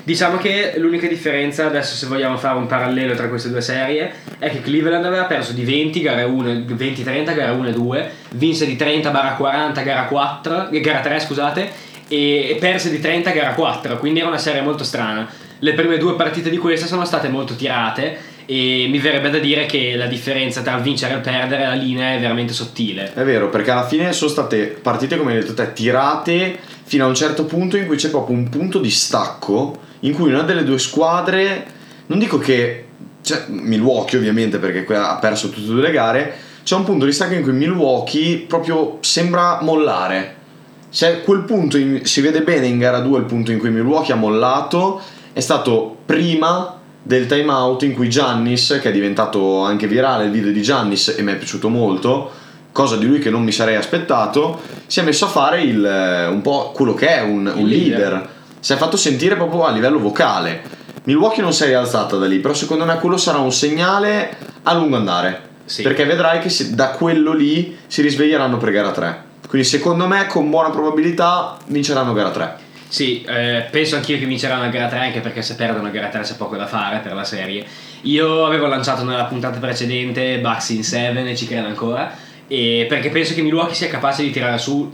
Diciamo 0.04 0.37
che 0.37 0.75
l'unica 0.78 1.06
differenza, 1.06 1.66
adesso 1.66 1.94
se 1.94 2.06
vogliamo 2.06 2.37
fare 2.37 2.58
un 2.58 2.66
parallelo 2.66 3.14
tra 3.14 3.28
queste 3.28 3.50
due 3.50 3.60
serie, 3.60 4.12
è 4.40 4.50
che 4.50 4.60
Cleveland 4.60 5.04
aveva 5.04 5.25
perso 5.25 5.52
di 5.52 5.64
20, 5.64 6.00
gara 6.00 6.26
1, 6.26 6.52
20-30, 6.52 7.34
gara 7.37 7.52
1 7.52 7.69
e 7.69 7.72
2, 7.72 8.10
vinse 8.31 8.66
di 8.66 8.75
30 8.75 9.10
barra 9.10 9.34
40, 9.34 9.81
gara 9.82 10.04
4, 10.06 10.70
eh, 10.70 10.81
gara 10.81 11.00
3 11.00 11.20
scusate, 11.20 11.70
e 12.08 12.56
perse 12.58 12.90
di 12.90 12.99
30, 12.99 13.31
gara 13.31 13.52
4, 13.52 13.96
quindi 13.99 14.19
era 14.19 14.28
una 14.28 14.38
serie 14.38 14.60
molto 14.60 14.82
strana. 14.82 15.28
Le 15.60 15.72
prime 15.75 15.99
due 15.99 16.16
partite 16.16 16.50
di 16.50 16.58
questa 16.58 16.87
sono 16.87 17.05
state 17.05 17.28
molto 17.28 17.55
tirate 17.55 18.31
e 18.44 18.88
mi 18.90 18.98
verrebbe 18.98 19.31
da 19.31 19.38
dire 19.38 19.66
che 19.66 19.94
la 19.94 20.06
differenza 20.06 20.62
tra 20.62 20.78
vincere 20.78 21.14
e 21.14 21.19
perdere, 21.19 21.64
la 21.64 21.75
linea 21.75 22.14
è 22.14 22.19
veramente 22.19 22.52
sottile. 22.52 23.12
È 23.14 23.22
vero, 23.22 23.48
perché 23.50 23.70
alla 23.70 23.87
fine 23.87 24.12
sono 24.12 24.28
state 24.28 24.76
partite, 24.82 25.16
come 25.16 25.34
hai 25.34 25.38
detto 25.38 25.55
te, 25.55 25.72
tirate 25.72 26.58
fino 26.82 27.05
a 27.05 27.06
un 27.06 27.14
certo 27.14 27.44
punto 27.44 27.76
in 27.76 27.87
cui 27.87 27.94
c'è 27.94 28.10
proprio 28.10 28.37
un 28.37 28.48
punto 28.48 28.81
di 28.81 28.90
stacco 28.90 29.90
in 30.04 30.14
cui 30.14 30.32
una 30.32 30.43
delle 30.43 30.64
due 30.64 30.78
squadre, 30.78 31.66
non 32.06 32.19
dico 32.19 32.38
che, 32.38 32.87
cioè, 33.22 33.44
Milwaukee 33.49 34.19
ovviamente 34.19 34.58
perché 34.58 34.94
ha 34.94 35.16
perso 35.16 35.49
tutte 35.50 35.66
e 35.66 35.72
due 35.72 35.82
le 35.82 35.90
gare, 35.90 36.34
c'è 36.62 36.76
un 36.76 36.84
punto 36.84 37.04
di 37.04 37.12
stacco 37.12 37.34
in 37.34 37.43
cui 37.43 37.52
Milwaukee 37.52 38.38
proprio 38.40 38.99
sembra 39.00 39.58
mollare. 39.62 40.37
C'è 40.90 41.22
quel 41.22 41.43
punto, 41.43 41.78
in- 41.78 42.04
si 42.04 42.20
vede 42.20 42.43
bene 42.43 42.66
in 42.66 42.78
gara 42.78 43.00
2 43.00 43.19
il 43.19 43.25
punto 43.25 43.50
in 43.50 43.58
cui 43.58 43.70
Milwaukee 43.70 44.12
ha 44.12 44.16
mollato, 44.16 45.00
è 45.32 45.40
stato 45.40 45.96
prima 46.05 46.78
del 47.02 47.26
time 47.26 47.50
out 47.50 47.82
in 47.82 47.94
cui 47.94 48.08
Giannis, 48.08 48.78
che 48.81 48.90
è 48.90 48.93
diventato 48.93 49.62
anche 49.62 49.87
virale 49.87 50.25
il 50.25 50.31
video 50.31 50.52
di 50.52 50.62
Giannis 50.62 51.14
e 51.16 51.22
mi 51.22 51.32
è 51.32 51.37
piaciuto 51.37 51.69
molto, 51.69 52.31
cosa 52.70 52.96
di 52.96 53.06
lui 53.06 53.19
che 53.19 53.31
non 53.31 53.43
mi 53.43 53.52
sarei 53.52 53.76
aspettato, 53.76 54.60
si 54.87 55.00
è 55.00 55.02
messo 55.02 55.25
a 55.25 55.28
fare 55.28 55.62
il, 55.62 55.84
eh, 55.84 56.26
un 56.26 56.43
po' 56.43 56.72
quello 56.72 56.94
che 56.94 57.08
è 57.08 57.22
un, 57.22 57.50
un 57.55 57.66
leader. 57.66 57.98
leader. 57.98 58.28
Si 58.62 58.72
è 58.72 58.76
fatto 58.76 58.96
sentire 58.96 59.34
proprio 59.34 59.64
a 59.64 59.72
livello 59.72 59.98
vocale. 59.98 60.62
Milwaukee 61.02 61.42
non 61.42 61.52
si 61.52 61.64
è 61.64 61.66
rialzata 61.66 62.16
da 62.16 62.26
lì, 62.26 62.38
però 62.38 62.54
secondo 62.54 62.84
me 62.84 62.96
quello 63.00 63.16
sarà 63.16 63.38
un 63.38 63.50
segnale 63.50 64.36
a 64.62 64.72
lungo 64.74 64.94
andare. 64.94 65.50
Sì. 65.64 65.82
Perché 65.82 66.04
vedrai 66.04 66.38
che 66.38 66.48
si- 66.48 66.72
da 66.72 66.90
quello 66.90 67.32
lì 67.32 67.76
si 67.88 68.02
risveglieranno 68.02 68.58
per 68.58 68.70
gara 68.70 68.92
3. 68.92 69.22
Quindi 69.48 69.66
secondo 69.66 70.06
me 70.06 70.28
con 70.28 70.48
buona 70.48 70.70
probabilità 70.70 71.56
vinceranno 71.66 72.12
gara 72.12 72.30
3. 72.30 72.56
Sì, 72.86 73.24
eh, 73.24 73.66
penso 73.68 73.96
anch'io 73.96 74.16
che 74.16 74.26
vinceranno 74.26 74.70
gara 74.70 74.86
3 74.86 74.98
anche 75.00 75.18
perché 75.18 75.42
se 75.42 75.56
perdono 75.56 75.90
gara 75.90 76.06
3 76.06 76.20
c'è 76.20 76.36
poco 76.36 76.54
da 76.54 76.68
fare 76.68 76.98
per 76.98 77.14
la 77.14 77.24
serie. 77.24 77.64
Io 78.02 78.46
avevo 78.46 78.66
lanciato 78.66 79.02
nella 79.02 79.24
puntata 79.24 79.58
precedente 79.58 80.38
Bucks 80.38 80.68
in 80.68 80.84
7 80.84 81.28
e 81.28 81.34
ci 81.34 81.48
credo 81.48 81.66
ancora 81.66 82.14
perché 82.46 83.08
penso 83.10 83.34
che 83.34 83.42
Milwaukee 83.42 83.74
sia 83.74 83.88
capace 83.88 84.22
di 84.22 84.30
tirare 84.30 84.58
su 84.58 84.88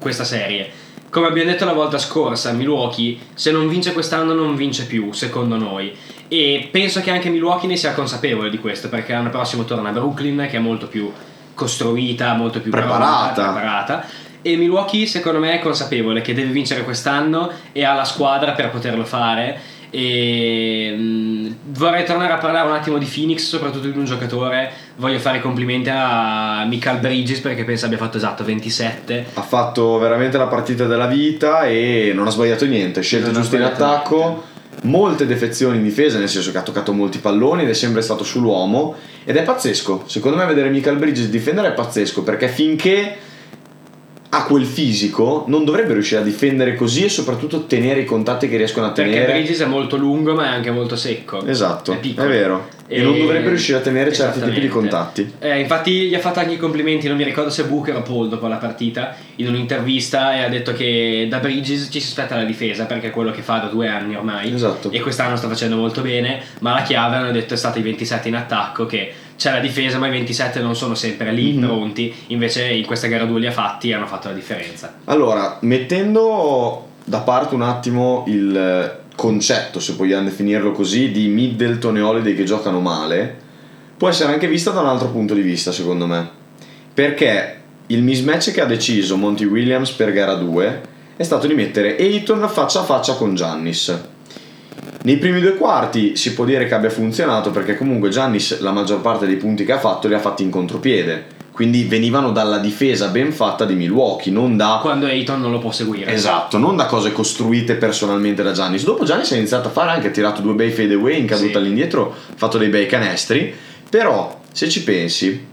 questa 0.00 0.24
serie. 0.24 0.70
Come 1.10 1.26
abbiamo 1.26 1.50
detto 1.50 1.64
la 1.64 1.72
volta 1.72 1.98
scorsa, 1.98 2.52
Milwaukee 2.52 3.18
se 3.34 3.50
non 3.50 3.68
vince 3.68 3.92
quest'anno 3.92 4.32
non 4.32 4.54
vince 4.54 4.86
più, 4.86 5.10
secondo 5.12 5.56
noi. 5.56 5.92
E 6.28 6.68
penso 6.70 7.00
che 7.00 7.10
anche 7.10 7.30
Milwaukee 7.30 7.68
ne 7.68 7.74
sia 7.76 7.92
consapevole 7.94 8.48
di 8.48 8.58
questo 8.60 8.88
perché 8.88 9.12
l'anno 9.12 9.30
prossimo 9.30 9.64
torna 9.64 9.88
a 9.88 9.92
Brooklyn 9.92 10.46
che 10.48 10.58
è 10.58 10.60
molto 10.60 10.86
più 10.86 11.12
costruita, 11.52 12.34
molto 12.34 12.60
più 12.60 12.70
Preparata. 12.70 13.32
pronta, 13.32 13.52
preparata. 13.52 14.06
E 14.40 14.56
Milwaukee 14.56 15.04
secondo 15.06 15.40
me 15.40 15.52
è 15.52 15.58
consapevole 15.58 16.20
che 16.20 16.32
deve 16.32 16.52
vincere 16.52 16.84
quest'anno 16.84 17.50
e 17.72 17.84
ha 17.84 17.92
la 17.92 18.04
squadra 18.04 18.52
per 18.52 18.70
poterlo 18.70 19.04
fare. 19.04 19.60
E 19.90 20.94
mh, 20.96 21.56
vorrei 21.72 22.04
tornare 22.04 22.32
a 22.32 22.36
parlare 22.38 22.68
un 22.68 22.74
attimo 22.74 22.98
di 22.98 23.06
Phoenix, 23.06 23.46
soprattutto 23.46 23.88
di 23.88 23.98
un 23.98 24.04
giocatore. 24.04 24.70
Voglio 24.96 25.18
fare 25.18 25.38
i 25.38 25.40
complimenti 25.40 25.90
a 25.92 26.64
Michael 26.66 26.98
Bridges 26.98 27.40
perché 27.40 27.64
penso 27.64 27.86
abbia 27.86 27.98
fatto 27.98 28.16
esatto 28.16 28.44
27. 28.44 29.26
Ha 29.34 29.42
fatto 29.42 29.98
veramente 29.98 30.38
la 30.38 30.46
partita 30.46 30.86
della 30.86 31.06
vita 31.06 31.64
e 31.64 32.12
non 32.14 32.26
ha 32.26 32.30
sbagliato 32.30 32.66
niente, 32.66 33.00
scelte 33.02 33.32
giuste 33.32 33.56
in 33.56 33.62
attacco, 33.62 34.44
molte 34.82 35.26
defezioni 35.26 35.78
in 35.78 35.82
difesa, 35.82 36.18
nel 36.18 36.28
senso 36.28 36.52
che 36.52 36.58
ha 36.58 36.62
toccato 36.62 36.92
molti 36.92 37.18
palloni 37.18 37.62
ed 37.62 37.68
è 37.68 37.74
sempre 37.74 38.02
stato 38.02 38.24
sull'uomo 38.24 38.94
ed 39.24 39.36
è 39.36 39.42
pazzesco. 39.42 40.04
Secondo 40.06 40.36
me 40.36 40.46
vedere 40.46 40.70
Michael 40.70 40.96
Bridges 40.96 41.28
difendere 41.28 41.68
è 41.68 41.72
pazzesco 41.72 42.22
perché 42.22 42.48
finché 42.48 43.16
ha 44.32 44.44
quel 44.44 44.64
fisico 44.64 45.44
non 45.48 45.64
dovrebbe 45.64 45.92
riuscire 45.92 46.20
a 46.20 46.24
difendere 46.24 46.74
così 46.76 47.04
e 47.04 47.08
soprattutto 47.08 47.66
tenere 47.66 48.00
i 48.00 48.04
contatti 48.04 48.48
che 48.48 48.56
riescono 48.56 48.86
a 48.86 48.92
Perché 48.92 49.10
tenere. 49.12 49.32
Bridges 49.32 49.60
è 49.60 49.66
molto 49.66 49.96
lungo 49.96 50.34
ma 50.34 50.44
è 50.44 50.48
anche 50.48 50.70
molto 50.70 50.96
secco. 50.96 51.44
Esatto, 51.44 51.92
È 51.92 51.98
è, 51.98 52.26
vero. 52.26 52.68
E, 52.92 53.02
non 53.02 53.16
dovrebbe 53.16 53.48
riuscire 53.50 53.78
a 53.78 53.80
tenere 53.80 54.12
certi 54.12 54.40
tipi 54.40 54.58
di 54.58 54.66
contatti. 54.68 55.34
Eh, 55.38 55.60
infatti 55.60 56.08
gli 56.08 56.14
ha 56.14 56.18
fatto 56.18 56.40
anche 56.40 56.54
i 56.54 56.56
complimenti, 56.56 57.06
non 57.06 57.16
mi 57.16 57.22
ricordo 57.22 57.48
se 57.50 57.64
Booker 57.64 57.94
o 57.94 58.02
Paul 58.02 58.28
dopo 58.28 58.48
la 58.48 58.56
partita, 58.56 59.14
in 59.36 59.46
un'intervista 59.46 60.34
e 60.34 60.42
ha 60.42 60.48
detto 60.48 60.72
che 60.72 61.26
da 61.30 61.38
Bridges 61.38 61.88
ci 61.90 62.00
si 62.00 62.08
aspetta 62.08 62.34
la 62.34 62.42
difesa 62.44 62.86
perché 62.86 63.06
è 63.06 63.10
quello 63.10 63.30
che 63.30 63.42
fa 63.42 63.58
da 63.58 63.66
due 63.68 63.86
anni 63.86 64.16
ormai 64.16 64.52
Esatto. 64.52 64.90
e 64.90 65.00
quest'anno 65.00 65.36
sta 65.36 65.46
facendo 65.46 65.76
molto 65.76 66.00
bene, 66.02 66.40
ma 66.60 66.72
la 66.74 66.82
chiave 66.82 67.14
hanno 67.16 67.30
detto 67.30 67.54
è 67.54 67.56
stata 67.56 67.78
i 67.78 67.82
27 67.82 68.26
in 68.28 68.34
attacco 68.34 68.86
che 68.86 69.12
c'è 69.36 69.52
la 69.52 69.60
difesa 69.60 69.98
ma 69.98 70.08
i 70.08 70.10
27 70.10 70.60
non 70.60 70.74
sono 70.74 70.94
sempre 70.96 71.30
lì 71.32 71.52
Mhm. 71.52 71.60
pronti, 71.64 72.12
invece 72.26 72.64
in 72.68 72.84
questa 72.86 73.06
gara 73.06 73.24
2 73.24 73.38
li 73.38 73.46
ha 73.46 73.52
fatti 73.52 73.90
e 73.90 73.94
hanno 73.94 74.06
fatto 74.06 74.28
la 74.28 74.34
differenza. 74.34 74.94
Allora, 75.04 75.58
mettendo 75.60 76.88
da 77.04 77.20
parte 77.20 77.54
un 77.54 77.62
attimo 77.62 78.24
il 78.26 78.98
concetto, 79.20 79.80
se 79.80 79.92
vogliamo 79.92 80.24
definirlo 80.24 80.72
così, 80.72 81.10
di 81.10 81.28
Middleton 81.28 81.98
e 81.98 82.00
Holiday 82.00 82.34
che 82.34 82.44
giocano 82.44 82.80
male, 82.80 83.36
può 83.98 84.08
essere 84.08 84.32
anche 84.32 84.48
vista 84.48 84.70
da 84.70 84.80
un 84.80 84.86
altro 84.86 85.08
punto 85.08 85.34
di 85.34 85.42
vista, 85.42 85.72
secondo 85.72 86.06
me. 86.06 86.26
Perché 86.94 87.60
il 87.88 88.02
mismatch 88.02 88.50
che 88.50 88.62
ha 88.62 88.64
deciso 88.64 89.18
Monty 89.18 89.44
Williams 89.44 89.90
per 89.90 90.12
gara 90.12 90.32
2 90.32 90.80
è 91.18 91.22
stato 91.22 91.46
di 91.46 91.52
mettere 91.52 91.98
Ayton 91.98 92.48
faccia 92.48 92.80
a 92.80 92.84
faccia 92.84 93.12
con 93.16 93.34
Giannis. 93.34 93.94
Nei 95.02 95.18
primi 95.18 95.40
due 95.40 95.56
quarti 95.56 96.16
si 96.16 96.32
può 96.32 96.46
dire 96.46 96.66
che 96.66 96.72
abbia 96.72 96.88
funzionato 96.88 97.50
perché 97.50 97.76
comunque 97.76 98.08
Giannis 98.08 98.58
la 98.60 98.72
maggior 98.72 99.02
parte 99.02 99.26
dei 99.26 99.36
punti 99.36 99.66
che 99.66 99.72
ha 99.72 99.78
fatto 99.78 100.08
li 100.08 100.14
ha 100.14 100.18
fatti 100.18 100.44
in 100.44 100.50
contropiede. 100.50 101.38
Quindi 101.60 101.84
venivano 101.84 102.32
dalla 102.32 102.56
difesa 102.56 103.08
ben 103.08 103.34
fatta 103.34 103.66
di 103.66 103.74
Milwaukee, 103.74 104.32
non 104.32 104.56
da 104.56 104.78
Quando 104.80 105.04
Ayton 105.04 105.42
non 105.42 105.50
lo 105.50 105.58
può 105.58 105.70
seguire. 105.70 106.10
Esatto, 106.10 106.56
non 106.56 106.74
da 106.74 106.86
cose 106.86 107.12
costruite 107.12 107.74
personalmente 107.74 108.42
da 108.42 108.52
Giannis. 108.52 108.82
Dopo 108.82 109.04
Giannis 109.04 109.30
ha 109.32 109.36
iniziato 109.36 109.68
a 109.68 109.70
fare 109.70 109.90
anche, 109.90 110.06
ha 110.06 110.10
tirato 110.10 110.40
due 110.40 110.54
bei 110.54 110.70
fadeaway 110.70 111.20
in 111.20 111.26
caduta 111.26 111.50
Sì. 111.50 111.56
all'indietro, 111.58 112.14
ha 112.30 112.32
fatto 112.34 112.56
dei 112.56 112.68
bei 112.70 112.86
canestri, 112.86 113.54
però 113.90 114.40
se 114.50 114.70
ci 114.70 114.82
pensi 114.84 115.48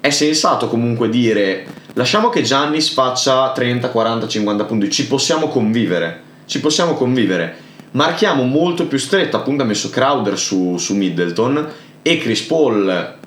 è 0.00 0.10
sensato 0.10 0.66
comunque 0.66 1.08
dire 1.08 1.64
lasciamo 1.92 2.30
che 2.30 2.42
Giannis 2.42 2.88
faccia 2.88 3.52
30, 3.52 3.90
40, 3.90 4.26
50 4.26 4.64
punti, 4.64 4.90
ci 4.90 5.06
possiamo 5.06 5.46
convivere, 5.46 6.20
ci 6.46 6.58
possiamo 6.58 6.94
convivere. 6.94 7.54
Marchiamo 7.92 8.42
molto 8.42 8.86
più 8.88 8.98
stretto, 8.98 9.36
appunto 9.36 9.62
ha 9.62 9.66
messo 9.66 9.88
Crowder 9.88 10.36
su, 10.36 10.78
su 10.78 10.96
Middleton 10.96 11.64
e 12.02 12.18
Chris 12.18 12.42
Paul 12.42 13.22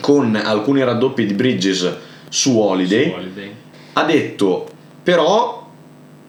con 0.00 0.34
alcuni 0.36 0.82
raddoppi 0.84 1.26
di 1.26 1.34
Bridges 1.34 1.96
su 2.28 2.58
Holiday 2.58 3.10
Su 3.10 3.14
Holiday. 3.16 3.54
ha 3.94 4.04
detto 4.04 4.68
però 5.02 5.66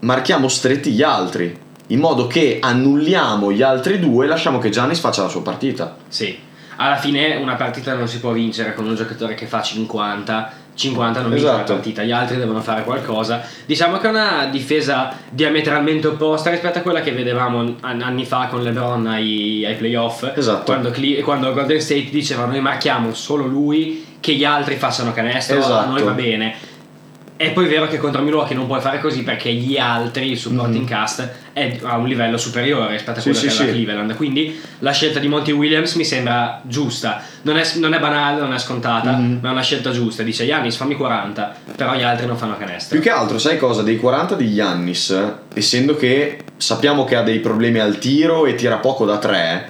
marchiamo 0.02 0.48
stretti 0.48 0.92
gli 0.92 1.02
altri 1.04 1.58
in 1.88 2.00
modo 2.00 2.28
che 2.28 2.60
annulliamo 2.62 3.52
gli 3.52 3.62
altri 3.62 4.00
due 4.00 4.26
e 4.26 4.28
lasciamo 4.28 4.60
che 4.60 4.70
Giannis 4.70 5.00
faccia 5.00 5.24
la 5.24 5.30
sua 5.30 5.42
partita 5.42 5.98
Sì. 6.08 6.48
Alla 6.82 6.96
fine 6.96 7.36
una 7.36 7.56
partita 7.56 7.94
non 7.94 8.08
si 8.08 8.22
può 8.22 8.32
vincere 8.32 8.74
con 8.74 8.88
un 8.88 8.96
giocatore 8.96 9.34
che 9.34 9.48
fa 9.48 9.62
50. 9.62 10.52
50 10.80 11.22
non 11.22 11.30
vince 11.30 11.46
la 11.46 11.54
Esatto. 11.56 11.74
partita, 11.74 12.04
gli 12.04 12.12
altri 12.12 12.38
devono 12.38 12.62
fare 12.62 12.84
qualcosa. 12.84 13.42
Diciamo 13.66 13.98
che 13.98 14.08
è 14.08 14.10
una 14.10 14.48
difesa 14.50 15.14
diametralmente 15.30 16.08
opposta 16.08 16.50
rispetto 16.50 16.80
a 16.80 16.82
quella 16.82 17.02
che 17.02 17.12
vedevamo 17.12 17.76
an- 17.82 18.02
anni 18.02 18.26
fa 18.26 18.48
con 18.50 18.64
LeBron 18.64 19.06
ai, 19.08 19.66
ai 19.66 19.76
playoff. 19.76 20.32
Esatto. 20.36 20.64
Quando, 20.64 20.90
Cle- 20.92 21.22
quando 21.22 21.52
Golden 21.54 21.82
State 21.82 22.10
diceva 22.10 22.46
noi 22.46 22.62
marchiamo 22.62 23.14
solo 23.14 23.46
lui, 23.46 24.06
che 24.22 24.34
gli 24.34 24.44
altri 24.46 24.76
facciano 24.76 25.12
canestro, 25.14 25.58
a 25.58 25.60
Esatto. 25.60 25.92
noi 25.92 26.02
va 26.04 26.12
bene. 26.12 26.56
È 27.42 27.52
poi 27.54 27.68
vero 27.68 27.88
che 27.88 27.98
contro 28.00 28.22
Milwaukee 28.22 28.54
non 28.54 28.66
puoi 28.68 28.82
fare 28.82 29.00
così 29.00 29.24
perché 29.24 29.50
gli 29.54 29.78
altri, 29.78 30.32
il 30.32 30.38
supporting 30.38 30.86
cast, 30.86 31.26
è 31.54 31.80
a 31.84 31.96
un 31.96 32.06
livello 32.06 32.36
superiore 32.36 32.92
rispetto 32.92 33.20
a 33.20 33.22
Sì, 33.22 33.30
quello 33.30 33.38
sì, 33.40 33.48
che 33.48 33.54
aveva 33.54 33.72
sì. 33.72 33.78
Cleveland. 33.78 34.16
Quindi 34.18 34.60
la 34.80 34.92
scelta 34.92 35.20
di 35.20 35.30
Monty 35.30 35.54
Williams 35.54 35.94
mi 35.94 36.04
sembra 36.04 36.60
giusta. 36.66 37.22
Non 37.44 37.56
è, 37.56 37.64
non 37.76 37.94
è 37.94 38.00
banale, 38.02 38.42
non 38.42 38.54
è 38.54 38.60
scontata, 38.60 39.12
Mhm. 39.16 39.40
ma 39.42 39.48
è 39.48 39.52
una 39.54 39.62
scelta 39.62 39.92
giusta. 39.92 40.22
Dice 40.22 40.46
Giannis 40.46 40.76
fammi 40.76 40.96
40, 40.96 41.56
però 41.78 41.96
gli 41.96 42.04
altri 42.04 42.26
non 42.26 42.36
fanno 42.36 42.58
canestro. 42.58 43.00
più 43.00 43.10
che 43.10 43.10
altro 43.10 43.38
sai 43.40 43.58
cosa 43.58 43.84
dei 43.84 43.96
40 43.96 44.36
di 44.36 44.54
Giannis 44.54 45.16
essendo 45.54 45.96
che 45.96 46.40
sappiamo 46.58 47.06
che 47.06 47.16
ha 47.16 47.22
dei 47.22 47.40
problemi 47.40 47.80
al 47.80 48.00
tiro 48.00 48.48
e 48.48 48.56
tira 48.56 48.76
poco 48.80 49.06
da 49.06 49.18
3 49.18 49.70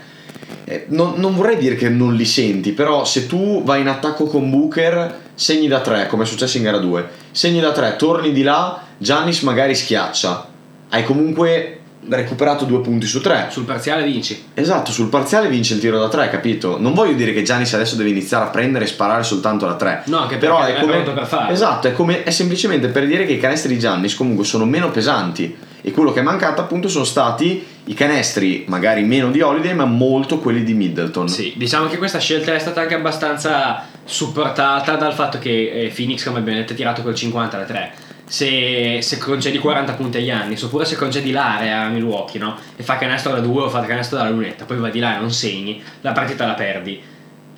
eh, 0.63 0.85
non, 0.89 1.13
non 1.17 1.35
vorrei 1.35 1.57
dire 1.57 1.75
che 1.75 1.87
non 1.89 2.15
li 2.15 2.25
senti 2.25 2.71
però 2.71 3.05
se 3.05 3.27
tu 3.27 3.63
vai 3.63 3.81
in 3.81 3.87
attacco 3.87 4.25
con 4.25 4.49
Booker 4.49 5.17
segni 5.35 5.67
da 5.67 5.81
3 5.81 6.07
come 6.07 6.23
è 6.23 6.25
successo 6.25 6.57
in 6.57 6.63
gara 6.63 6.77
2 6.77 7.18
segni 7.31 7.59
da 7.59 7.71
3 7.71 7.95
torni 7.95 8.31
di 8.31 8.43
là 8.43 8.81
Giannis 8.97 9.41
magari 9.41 9.75
schiaccia 9.75 10.47
hai 10.89 11.03
comunque 11.03 11.79
recuperato 12.07 12.65
due 12.65 12.79
punti 12.79 13.05
su 13.05 13.21
3 13.21 13.47
Sul 13.49 13.65
parziale 13.65 14.03
vinci. 14.03 14.45
Esatto, 14.53 14.91
sul 14.91 15.09
parziale 15.09 15.49
vince 15.49 15.73
il 15.73 15.79
tiro 15.79 15.99
da 15.99 16.07
3, 16.07 16.29
capito? 16.29 16.79
Non 16.79 16.93
voglio 16.93 17.13
dire 17.13 17.33
che 17.33 17.43
Giannis 17.43 17.73
adesso 17.73 17.95
deve 17.95 18.09
iniziare 18.09 18.45
a 18.45 18.47
prendere 18.47 18.85
e 18.85 18.87
sparare 18.87 19.23
soltanto 19.23 19.65
da 19.65 19.75
3. 19.75 20.03
No, 20.05 20.19
anche 20.19 20.37
però 20.37 20.61
è 20.61 20.75
è 20.75 20.79
come 20.79 20.93
pronto 20.93 21.13
per 21.13 21.25
farlo. 21.25 21.51
Esatto, 21.51 21.87
è, 21.87 21.93
come, 21.93 22.23
è 22.23 22.31
semplicemente 22.31 22.87
per 22.87 23.05
dire 23.05 23.25
che 23.25 23.33
i 23.33 23.39
canestri 23.39 23.73
di 23.73 23.79
Giannis 23.79 24.15
comunque 24.15 24.45
sono 24.45 24.65
meno 24.65 24.89
pesanti 24.91 25.55
e 25.81 25.91
quello 25.91 26.11
che 26.11 26.19
è 26.19 26.23
mancato 26.23 26.61
appunto 26.61 26.89
sono 26.89 27.05
stati 27.05 27.65
i 27.85 27.93
canestri 27.93 28.65
magari 28.67 29.03
meno 29.03 29.31
di 29.31 29.41
Holiday, 29.41 29.73
ma 29.73 29.85
molto 29.85 30.39
quelli 30.39 30.63
di 30.63 30.73
Middleton. 30.73 31.27
Sì, 31.27 31.53
diciamo 31.57 31.87
che 31.87 31.97
questa 31.97 32.19
scelta 32.19 32.53
è 32.53 32.59
stata 32.59 32.81
anche 32.81 32.95
abbastanza 32.95 33.85
supportata 34.09 34.95
dal 34.95 35.13
fatto 35.13 35.37
che 35.39 35.71
eh, 35.71 35.93
Phoenix, 35.95 36.25
come 36.25 36.39
abbiamo 36.39 36.59
detto, 36.59 36.73
ha 36.73 36.75
tirato 36.75 37.01
col 37.01 37.15
50 37.15 37.57
da 37.57 37.63
3. 37.63 37.91
Se, 38.25 38.99
se 39.01 39.17
concedi 39.17 39.57
40 39.57 39.93
punti 39.93 40.17
agli 40.17 40.29
anni, 40.29 40.57
oppure 40.61 40.85
se 40.85 40.95
concedi 40.95 41.31
l'area 41.31 41.81
a 41.83 41.89
Milwaukee, 41.89 42.39
no? 42.39 42.57
E 42.75 42.83
fa 42.83 42.97
canestro 42.97 43.31
da 43.33 43.39
2 43.39 43.63
o 43.63 43.69
fa 43.69 43.81
canestro 43.81 44.17
dalla 44.17 44.29
lunetta, 44.29 44.65
poi 44.65 44.77
vai 44.77 44.91
di 44.91 44.99
là 44.99 45.17
e 45.17 45.19
non 45.19 45.31
segni, 45.31 45.81
la 46.01 46.11
partita 46.11 46.45
la 46.45 46.53
perdi. 46.53 47.01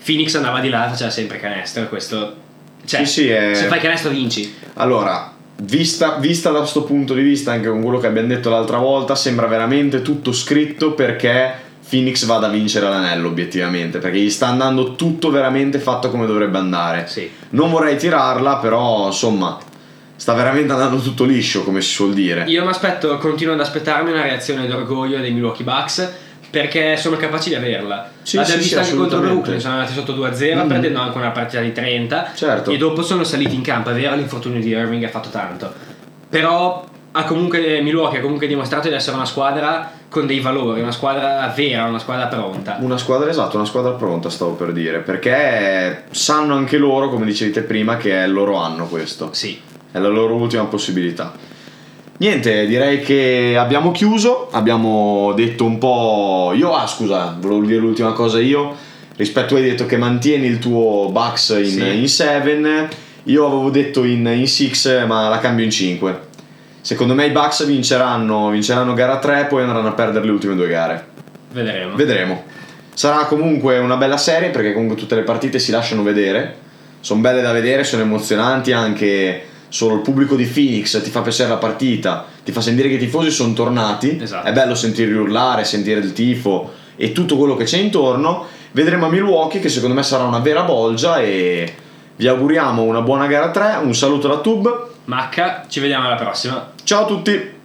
Phoenix 0.03 0.35
andava 0.35 0.59
di 0.59 0.69
là 0.69 0.85
e 0.85 0.89
faceva 0.89 1.09
sempre 1.09 1.39
canestro, 1.39 1.87
questo. 1.87 2.35
Cioè, 2.85 3.05
Sì, 3.05 3.11
sì, 3.11 3.29
è- 3.29 3.53
se 3.53 3.65
fai 3.65 3.79
canestro 3.79 4.11
vinci. 4.11 4.53
Allora, 4.75 5.33
vista, 5.57 6.15
vista 6.15 6.51
da 6.51 6.59
questo 6.59 6.83
punto 6.83 7.13
di 7.13 7.21
vista, 7.21 7.51
anche 7.51 7.67
con 7.67 7.81
quello 7.81 7.99
che 7.99 8.07
abbiamo 8.07 8.27
detto 8.29 8.49
l'altra 8.49 8.77
volta, 8.77 9.15
sembra 9.15 9.47
veramente 9.47 10.01
tutto 10.01 10.31
scritto 10.31 10.93
perché 10.93 11.69
Phoenix 11.91 12.23
vada 12.25 12.47
a 12.47 12.49
vincere 12.49 12.87
l'anello, 12.87 13.27
obiettivamente, 13.27 13.97
perché 13.99 14.17
gli 14.19 14.29
sta 14.29 14.47
andando 14.47 14.95
tutto 14.95 15.29
veramente 15.29 15.77
fatto 15.77 16.09
come 16.09 16.25
dovrebbe 16.25 16.57
andare. 16.57 17.05
Sì. 17.07 17.29
Non 17.49 17.69
vorrei 17.69 17.97
tirarla, 17.97 18.55
però 18.57 19.07
insomma, 19.07 19.57
sta 20.15 20.33
veramente 20.33 20.71
andando 20.71 21.01
tutto 21.01 21.25
liscio, 21.25 21.63
come 21.63 21.81
si 21.81 21.89
suol 21.89 22.13
dire. 22.13 22.45
Io 22.47 22.63
mi 22.63 22.69
aspetto, 22.69 23.17
continuo 23.17 23.53
ad 23.55 23.59
aspettarmi 23.59 24.09
una 24.09 24.21
reazione 24.21 24.67
d'orgoglio 24.67 25.19
dei 25.19 25.31
Milwaukee 25.31 25.65
Bucks 25.65 26.09
perché 26.49 26.95
sono 26.95 27.17
capaci 27.17 27.49
di 27.49 27.55
averla. 27.55 28.09
Sì, 28.21 28.37
L'abbiamo 28.37 28.61
sì, 28.61 28.67
vista 28.67 28.83
sì, 28.83 28.91
anche 28.91 29.01
contro. 29.01 29.19
Brooklyn, 29.19 29.59
sono 29.59 29.73
andati 29.73 29.93
sotto 29.93 30.13
2-0, 30.13 30.61
Mhm. 30.63 30.67
perdendo 30.69 30.99
anche 31.01 31.17
una 31.17 31.31
partita 31.31 31.61
di 31.61 31.73
30 31.73 32.31
Certo. 32.33 32.71
e 32.71 32.77
dopo 32.77 33.01
sono 33.03 33.23
saliti 33.25 33.53
in 33.55 33.61
campo. 33.61 33.89
È 33.89 33.93
vero, 33.93 34.15
l'infortunio 34.15 34.61
di 34.61 34.69
Irving 34.69 35.03
ha 35.03 35.09
fatto 35.09 35.27
tanto, 35.29 35.73
però 36.29 36.85
ha 37.13 37.23
comunque, 37.25 37.81
Milwaukee 37.81 38.19
ha 38.19 38.21
comunque 38.21 38.47
dimostrato 38.47 38.87
di 38.87 38.93
essere 38.93 39.15
una 39.17 39.25
squadra 39.25 39.91
con 40.11 40.27
dei 40.27 40.41
valori, 40.41 40.81
una 40.81 40.91
squadra 40.91 41.49
vera, 41.55 41.85
una 41.85 41.97
squadra 41.97 42.27
pronta. 42.27 42.79
Una 42.81 42.97
squadra 42.97 43.29
esatta, 43.29 43.55
una 43.55 43.65
squadra 43.65 43.91
pronta, 43.91 44.29
stavo 44.29 44.55
per 44.55 44.73
dire, 44.73 44.99
perché 44.99 46.03
sanno 46.11 46.53
anche 46.53 46.77
loro, 46.77 47.07
come 47.07 47.25
dicevi 47.25 47.51
te 47.51 47.61
prima, 47.61 47.95
che 47.95 48.11
è 48.11 48.25
il 48.25 48.33
loro 48.33 48.55
anno 48.57 48.87
questo. 48.87 49.29
Sì, 49.31 49.57
è 49.89 49.97
la 49.99 50.09
loro 50.09 50.35
ultima 50.35 50.65
possibilità. 50.65 51.31
Niente, 52.17 52.67
direi 52.67 52.99
che 52.99 53.55
abbiamo 53.57 53.91
chiuso, 53.91 54.49
abbiamo 54.51 55.31
detto 55.33 55.63
un 55.63 55.77
po'... 55.77 56.51
Io, 56.55 56.75
ah 56.75 56.87
scusa, 56.87 57.37
volevo 57.39 57.65
dire 57.65 57.79
l'ultima 57.79 58.11
cosa 58.11 58.41
io, 58.41 58.75
rispetto 59.15 59.55
hai 59.55 59.61
detto 59.61 59.85
che 59.85 59.95
mantieni 59.95 60.45
il 60.45 60.59
tuo 60.59 61.07
Bucks 61.09 61.55
in, 61.57 61.65
Sì. 61.67 61.99
in 61.99 62.09
7, 62.09 62.89
io 63.23 63.45
avevo 63.45 63.69
detto 63.69 64.03
in 64.03 64.45
6 64.45 65.07
ma 65.07 65.29
la 65.29 65.39
cambio 65.39 65.63
in 65.63 65.71
5. 65.71 66.19
Secondo 66.81 67.13
me 67.13 67.27
i 67.27 67.31
Bucks 67.31 67.65
vinceranno, 67.65 68.49
vinceranno 68.49 68.93
gara 68.93 69.19
3 69.19 69.45
poi 69.45 69.61
andranno 69.61 69.87
a 69.87 69.93
perdere 69.93 70.25
le 70.25 70.31
ultime 70.31 70.55
due 70.55 70.67
gare. 70.67 71.05
vedremo. 71.51 71.95
Vedremo. 71.95 72.43
Sarà 72.93 73.25
comunque 73.25 73.77
una 73.77 73.95
bella 73.95 74.17
serie 74.17 74.49
perché 74.49 74.73
comunque 74.73 74.97
tutte 74.97 75.15
le 75.15 75.23
partite 75.23 75.59
si 75.59 75.71
lasciano 75.71 76.03
vedere. 76.03 76.57
Sono 76.99 77.21
belle 77.21 77.41
da 77.41 77.51
vedere, 77.51 77.83
sono 77.83 78.01
emozionanti 78.01 78.71
anche 78.71 79.45
solo 79.71 79.95
il 79.95 80.01
pubblico 80.01 80.35
di 80.35 80.43
Phoenix 80.43 81.01
ti 81.01 81.09
fa 81.09 81.21
piacere 81.21 81.47
la 81.47 81.55
partita, 81.55 82.25
ti 82.43 82.51
fa 82.51 82.59
sentire 82.59 82.89
che 82.89 82.95
i 82.95 82.99
tifosi 82.99 83.31
sono 83.31 83.53
tornati. 83.53 84.19
Esatto. 84.21 84.45
È 84.45 84.51
bello 84.51 84.75
sentirli 84.75 85.15
urlare, 85.15 85.63
sentire 85.63 85.99
il 86.01 86.13
tifo 86.13 86.73
e 86.97 87.13
tutto 87.13 87.37
quello 87.37 87.55
che 87.55 87.63
c'è 87.63 87.77
intorno. 87.77 88.45
Vedremo 88.73 89.05
a 89.05 89.09
Milwaukee 89.09 89.59
che 89.59 89.69
secondo 89.69 89.95
me 89.95 90.03
sarà 90.03 90.23
una 90.23 90.39
vera 90.39 90.63
bolgia 90.63 91.19
e 91.19 91.73
vi 92.15 92.27
auguriamo 92.27 92.81
una 92.81 93.01
buona 93.01 93.27
gara 93.27 93.49
3. 93.49 93.79
Un 93.83 93.95
saluto 93.95 94.27
da 94.27 94.39
Tube. 94.39 94.89
Macca, 95.05 95.65
ci 95.67 95.79
vediamo 95.79 96.07
alla 96.07 96.15
prossima. 96.15 96.71
Ciao 96.83 97.03
a 97.03 97.05
tutti! 97.05 97.60